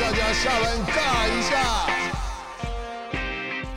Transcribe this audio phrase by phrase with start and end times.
[0.00, 1.86] 大家下班尬一下。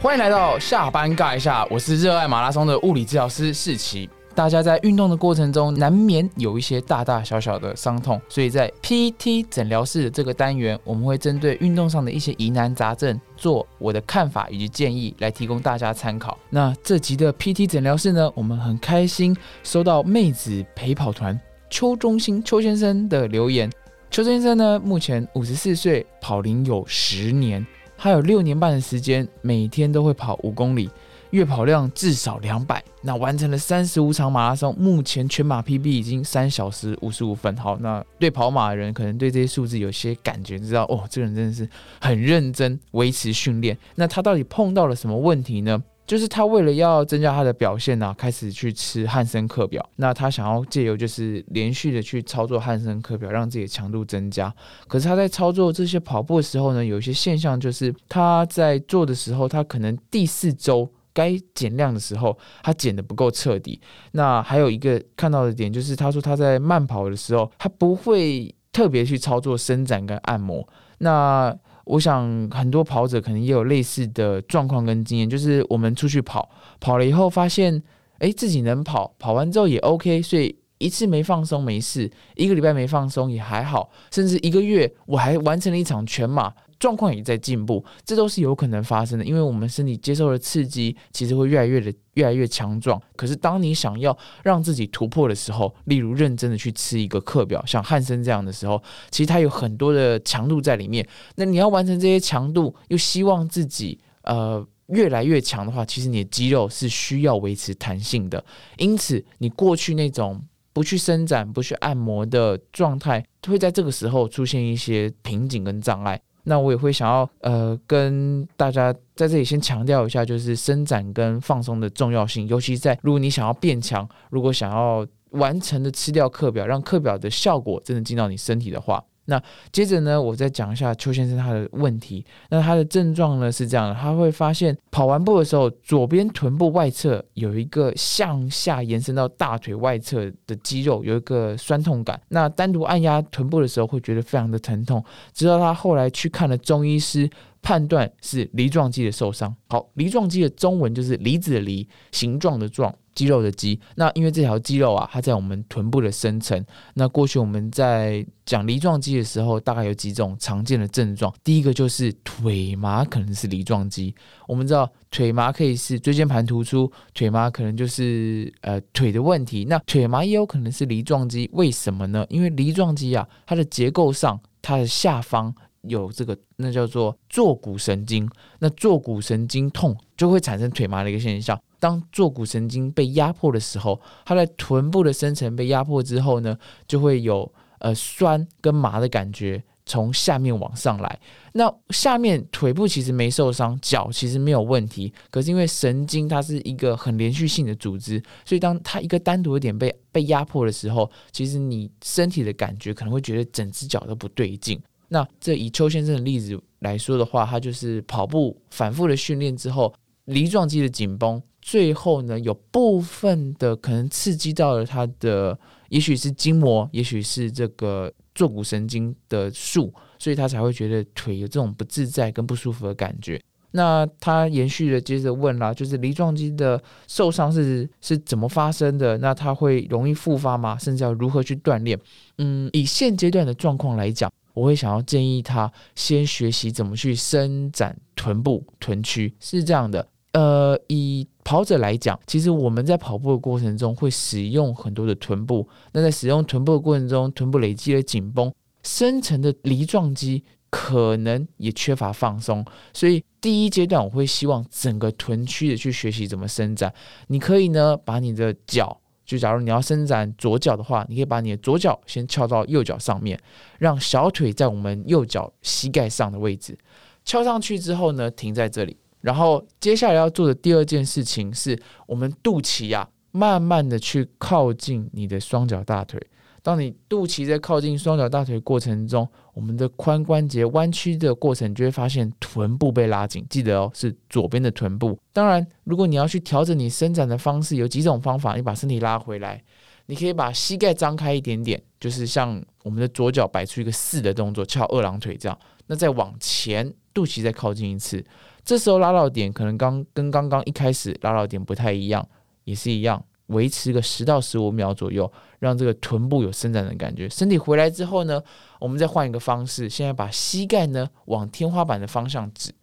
[0.02, 4.10] 欢迎来到下班尬一下，我是热爱马拉松的物理治疗师世奇。
[4.34, 16.38] 大家在运动的过程中，难免有一些大大小小的伤痛，所以在 PT 诊疗室的这个单元，我们会针对运动上的一些疑难杂症，做我的看法以及建议，来提供大家参考。
[16.50, 21.38] 那这集的 PT 诊疗室呢，我们很开心收到妹子陪跑团
[21.70, 23.70] 邱中心邱先生的留言。
[24.10, 27.66] 邱先生呢，目前五十四岁，跑龄有十年，
[27.98, 30.90] 他有六年半的时间，每天都会跑五公里。
[31.32, 37.54] 月跑量至少两百，那完成了三十五场马拉松，目前全马 PB 已经三小时五十五分。
[37.58, 41.68] 好，那对跑马的人可能对这些数字有些感觉，知道哦，这个人真的是
[42.00, 43.78] 很认真维持训练。
[43.96, 45.84] 那他到底碰到了什么问题呢？
[46.06, 49.84] 就是他为了要增加他的表现呢，开始去吃汉森课表。
[49.96, 54.54] 那他想要借由就是连续的去操作汉森课表，让自己的强度增加。
[54.88, 60.92] 可是他在操作这些跑步的时候呢，有一些现象，就是他在做的时候，他可能第四周。
[61.16, 63.80] 该减量的时候，他减的不够彻底。
[64.12, 70.68] 那还有一个看到的点就是，他说他在慢跑的时候，他不会特别去操作伸展跟按摩。
[70.98, 77.82] 那我想很多跑者可能也有类似的状况跟经验，就是我们出去跑，跑了以后发现，
[78.20, 86.54] 哎，自己能跑，跑完之后也 OK，所以一次没放松没事，一个礼拜没放松也还好，甚至一个月我还完成了一场全马。
[86.86, 93.02] 状况也在进步，这都是有可能发生的，因为我们身体接受的刺激，其实会越来越的越来越强壮。
[93.16, 101.04] 可是当你想要让自己突破的时候，例如认真的去吃一个课表，像汉森这样的时候，其实它有很多的强度在里面。
[101.38, 108.46] 那你要完成这些强度，又希望自己呃越来越强的话，其实你的肌肉是需要维持弹性的。
[108.78, 110.40] 因此，你过去那种
[110.72, 116.22] 不去伸展、不去按摩的状态，会在这个时候出现一些 瓶颈跟障碍。
[116.46, 129.04] 那我也会想要呃跟大家在这里先强调一下，就是伸展跟放松的重要性，尤其在如果你想要变强，如果想要完成的吃掉课表，让课表的效果真的进到你身体的话。
[129.26, 129.42] 那
[129.72, 132.26] 接着呢，我再讲一下邱先生他的问题。
[132.50, 142.20] 那他的症状呢是这样的，他会发现跑完步的时候，左边臀部外侧有一个向下延伸到大腿外侧的肌肉有一个酸痛感。
[142.30, 145.04] 那单独按压臀部的时候，会觉得非常的疼痛。
[145.34, 147.30] 直到他后来去看了中医师，
[147.62, 149.56] 判断是梨状肌的受伤。
[149.70, 152.94] 好，梨状肌的中文就是梨子的梨，形状的状。
[153.16, 156.64] 肌肉的肌，那因为这条肌肉啊，它在我们臀部的深层。
[156.94, 161.34] 那过去我们在讲梨状肌的时候，大概有几种常见的症状。
[161.44, 164.14] 第一个就是腿麻，可能是梨状肌。
[164.48, 169.66] 我们知道腿麻可以是椎间盘突出，腿麻可能就是呃腿的问题。
[169.66, 172.26] 那腿麻也有可能是梨状肌，为什么呢？
[172.30, 175.56] 因为梨状肌啊，它的结构上，它的下方
[175.88, 178.30] 有这个，那叫做坐骨神经。
[178.60, 181.60] 那坐骨神经痛就会产生腿麻的一个现象。
[181.80, 186.58] 当坐骨神经被压迫的时候，它在臀部的深层被压迫之后呢，
[186.88, 191.20] 就会有呃酸跟麻的感觉从下面往上来。
[191.54, 204.82] 那下面腿部其实没受伤，脚其实没有问题，可是因为神经它是一个很连续性的组织，所以当它一个单独的点被被压迫的时候，其实你身体的感觉可能会觉得整只脚都不对劲。
[205.08, 209.94] 那这以邱先生的例子来说的话，他就是跑步反复的训练之后，
[210.26, 211.42] 梨状肌的紧绷。
[211.62, 215.58] 最后呢，有部分的可能刺激到了他的，
[215.90, 223.42] 也许是筋膜，也许是这个坐骨神经的束，所以他才会觉得腿有这种不自在跟不舒服的感觉。
[223.72, 229.18] 那他延续的接着问啦，就是梨状肌的受伤是是怎么发生的？
[229.18, 230.78] 那他会容易复发吗？
[230.78, 232.00] 甚至要如何去锻炼？
[232.38, 240.08] 嗯，以现阶段的状况来讲，我会想要建议他先学习怎么去伸展臀部、臀区，是这样的。
[240.32, 245.66] 呃，以跑者来讲，其实我们在跑步的过程中会使用很多的臀部。
[245.94, 248.52] 那在使用臀部的过程中，臀部累积了紧绷，
[248.84, 252.66] 深层的梨状肌可能也缺乏放松。
[252.94, 256.94] 所以第一阶段，我会希望整个臀区的去学习怎么伸展。
[257.28, 263.40] 你可以呢，把你的脚，就假如你要伸展左脚的话，你可以把你的左脚先翘到右脚上面，
[263.80, 266.78] 让小腿在我们右脚膝盖上的位置
[267.24, 268.96] 翘上去之后呢，停在这里。
[269.22, 271.76] 然后接下来要做的第二件事情是，
[272.06, 276.22] 我们肚脐呀，慢慢的去靠近你的双脚大腿。
[276.66, 283.46] 当你肚脐在靠近双脚大腿过程中，我们的髋关节弯曲的过程，就会发现臀部被拉紧。
[283.48, 285.16] 记得哦，是左边的臀部。
[285.32, 288.56] 当然，如果你要去调整你伸展的方式，有几种方法。
[288.56, 289.64] 你把身体拉回来，
[290.08, 295.56] 你可以把膝盖张开一点点，就是像我们的左脚摆出一个四的动作，翘二郎腿这样。
[295.86, 298.26] 那再往前，肚脐再靠近一次，
[298.64, 302.28] 这时候拉到点可能刚跟刚刚一开始拉到点不太一样，
[302.64, 307.30] 也是一样，维持个十到十五秒左右，让这个臀部有伸展的感觉。
[307.30, 308.42] 身体回来之后呢，
[308.80, 312.74] 我们再换一个方式，现在把膝盖呢往天花板的方向指。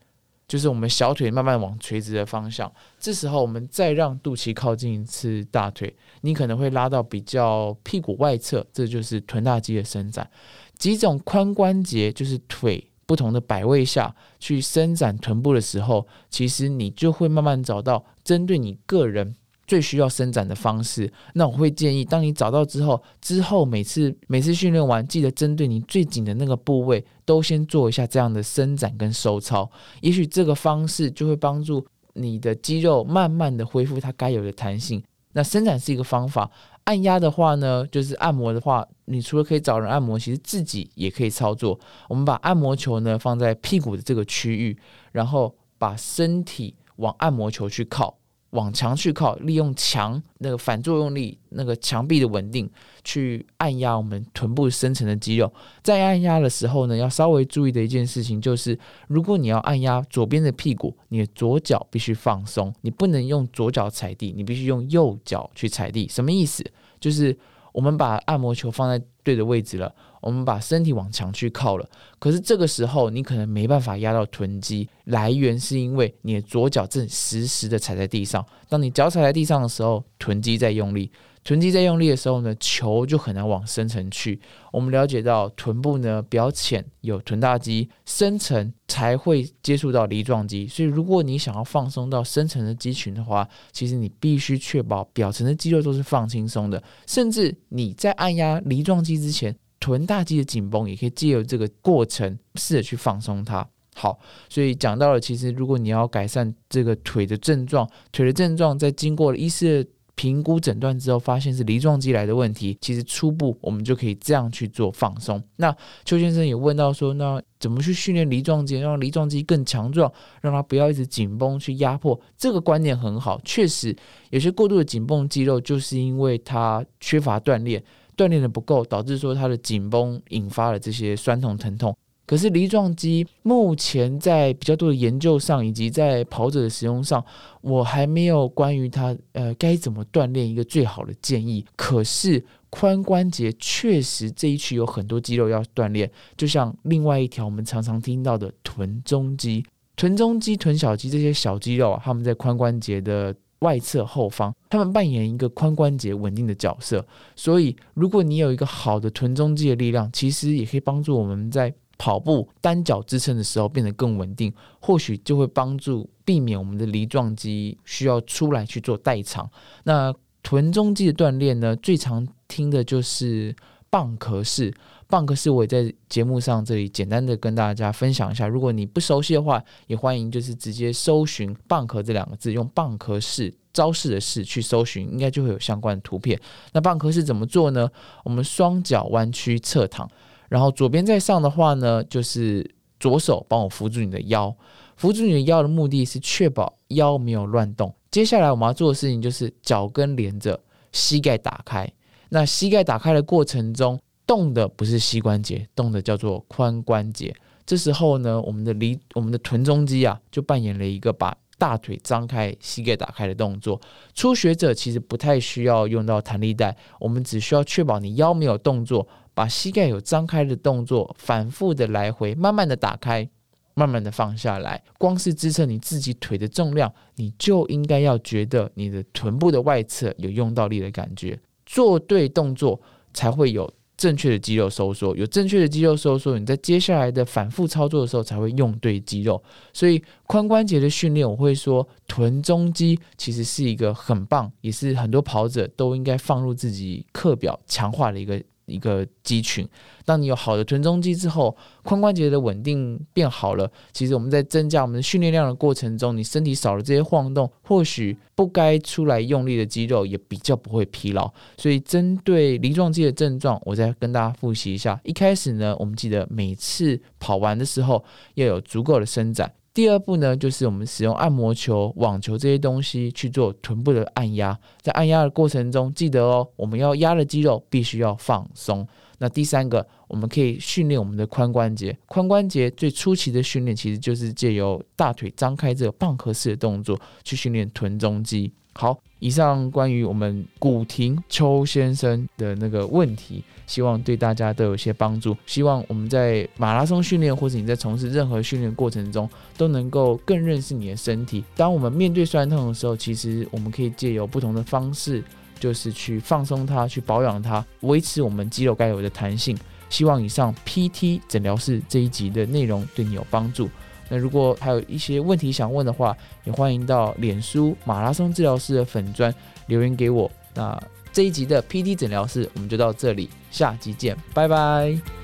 [0.49, 10.29] 就是我们小腿慢慢往垂直的方向，这时候我们再让肚脐靠近一次大腿，你可能会拉到比较屁股外侧，这就是臀大肌的伸展。
[10.77, 19.35] 几种髋关节就是腿不同的摆位下去伸展臀部的时候，其实你就会慢慢找到针对你个人。
[19.73, 29.71] 最需要伸展的方式，那我会建议，当你找到之后，之后每次每次训练完，记得针对你最紧的那个部位，都先做一下这样的伸展跟收操。
[30.03, 31.83] 也许这个方式就会帮助
[32.13, 35.03] 你的肌肉慢慢的恢复它该有的弹性。
[35.33, 36.51] 那伸展是一个方法，
[36.85, 41.81] 按压的话呢，就是按摩的话，你除了可以找人按摩，其实自己也可以操作。
[42.11, 44.77] 我们把按摩球呢放在屁股的这个区域，
[45.13, 48.19] 然后把身体往按摩球去靠。
[48.53, 52.71] 往墙去靠，利用墙那个反作用力，那个墙壁的稳定，
[53.03, 55.51] 去按压我们臀部深层的肌肉。
[55.83, 58.79] 在按压的时候呢，要稍微注意的一件事情就是，
[59.09, 66.07] 如果你要按压左边的屁股，你的左脚必须放松，你不能用左脚踩地，你必须用右脚去踩地。
[66.09, 66.63] 什么意思？
[67.01, 67.37] 就是
[67.73, 69.95] 我们把按摩球放在对的位置了。
[70.21, 71.89] 我们把身体往墙去靠了，
[72.21, 78.45] 可是这个时候你可能没办法压到臀肌，来源是因为你的左脚正实时的踩在地上。
[78.69, 81.11] 当你脚踩在地上的时候，臀肌在用力。
[81.45, 84.41] 臀肌在用力的时候呢，球就很难往深层去。
[84.73, 90.67] 我们了解到臀部呢表浅有臀大肌，深层才会接触到梨状肌。
[90.67, 96.83] 所以如果你想要放松到深层的肌群的话，其实你必须确保表层的肌肉都是放轻松的。
[97.07, 99.55] 甚至你在按压梨状肌之前。
[99.85, 103.69] 臀大肌的紧绷也可以借由这个过程试着去放松它。
[103.97, 104.17] 好，
[104.49, 115.43] 所以讲到了，其实如果你要改善这个腿的症状，腿的症状在经过了医师的评估诊断之后，发现是梨状肌来的问题，其实初步我们就可以这样去做放松。
[115.57, 115.75] 那
[116.05, 122.21] 邱先生也问到说，那怎么去训练梨状肌，让梨状肌更强壮，让它不要一直紧绷去压迫？
[122.37, 123.97] 这个观念很好，确实
[124.31, 127.83] 有些过度的紧绷肌肉，就是因为它缺乏锻炼。
[128.15, 131.97] 锻炼的不够，导致说它的紧绷引发了这些酸痛疼痛。
[132.33, 137.23] 可是梨状肌目前在比较多的研究上，以及在跑者的使用上，
[137.61, 141.63] 我还没有关于它呃该怎么锻炼一个最好的建议。
[141.77, 149.63] 可是髋关节确实这一区有很多肌肉要锻炼，就像另外一条我们常常听到的臀中肌、
[149.95, 153.37] 臀中肌、臀小肌这些小肌肉啊，他们在髋关节的。
[153.63, 157.07] 外侧后方，他们扮演一个髋关节稳定的角色。
[157.37, 164.53] 所以，如果你有一个好的臀中肌的力量，其实也可以帮助我们在跑步单脚支撑的时候变得更稳定。
[164.81, 169.49] 或许就会帮助避免我们的梨状肌需要出来去做代偿。
[169.85, 170.13] 那
[170.43, 171.77] 臀中肌的锻炼呢？
[171.77, 173.55] 最常听的就是
[173.89, 174.75] 蚌壳式。
[175.09, 178.49] 蚌壳式我也在节目上这里简单的跟大家分享一下。
[178.49, 186.41] 如果你不熟悉的话，也欢迎就是直接搜寻“蚌壳”这两个字，用蚌壳式招式的式去搜寻，应该就会有相关的图片。
[186.73, 187.89] 那蚌壳式怎么做呢？
[188.25, 190.11] 我们双脚弯曲侧躺，
[190.53, 194.55] 然后左边在上的话呢，就是左手帮我扶住你的腰，
[194.97, 197.95] 扶住你的腰的目的是确保腰没有乱动。
[198.11, 200.61] 接下来我们要做的事情就是脚跟连着，
[200.93, 201.91] 膝盖打开。
[202.29, 203.99] 那膝盖打开的过程中。
[204.25, 207.35] 动的不是膝关节，动的叫做髋关节。
[207.67, 213.79] 这时候呢，我们的离我们的臀中肌啊，就扮演了一个把大腿张开、膝盖打开的动作。
[214.15, 223.29] 初学者其实不太需要用到弹力带，我们只需要确保你腰没有动作，把膝盖有张开的动作，反复的来回，慢慢的打开，
[223.75, 224.83] 慢慢的放下来。
[224.99, 231.39] 光是支撑你自己腿的重量，你就应该要觉得你的臀部的外侧有用到力的感觉。
[231.67, 232.81] 做对动作
[233.13, 233.73] 才会有。
[233.95, 239.41] 正确的肌肉收缩，有正确的肌肉收缩，你在接下来的反复操作的时候才会用对肌肉。
[239.73, 248.43] 所以髋关节的训练，我会说臀中肌其实是一个很棒，也是很多跑者都应该放入自己课表强化的一个。
[248.67, 249.69] 一个肌群，
[250.05, 253.71] 当你有好的臀中肌之后，髋关节的稳定变好了。
[253.93, 261.31] 其实我们在增加我们的训练量的过程中，你身体少了这些晃动，或许不该出来用力的肌肉也比较不会疲劳。
[261.57, 265.01] 所以针对梨状肌的症状，我再跟大家复习一下。
[265.05, 268.05] 一开始呢，我们记得每次跑完的时候
[268.35, 269.53] 要有足够的伸展。
[269.75, 274.59] 第二步呢，就是我们使用按摩球、网球这些东西去做臀部的按压。
[274.83, 278.87] 在按压的过程中，记得哦，我们要压的肌肉必须要放松。
[279.19, 281.97] 那第三个，我们可以训练我们的髋关节。
[282.09, 288.53] 髋关节最初期的训练，其实就是借由大腿张开这个蚌壳式的动作去训练臀中肌。
[288.73, 295.37] 好，以上关于我们古亭邱先生的那个问题，希望对大家都有些帮助。
[295.47, 301.45] 希望我们在马拉松训练，或者你在从事任何训练过程中，都能够更认识你的身体。
[301.55, 305.23] 当我们面对酸痛的时候，其实我们可以借由不同的方式。
[305.61, 309.57] 就是去放松它，去保养它，维持我们肌肉该有的弹性。
[309.89, 313.71] 希望以上 PT 诊疗室这一集的内容对你有帮助。
[314.13, 316.15] 那如果还有一些问题想问的话，
[316.45, 319.35] 也欢迎到脸书马拉松治疗师的粉砖
[319.69, 320.31] 留言给我。
[320.55, 320.79] 那
[321.11, 325.22] 这一集的 PD 诊疗室我们就到这里，下集见，拜拜。